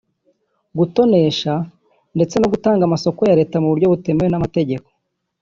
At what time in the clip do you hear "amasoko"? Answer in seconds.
2.85-3.21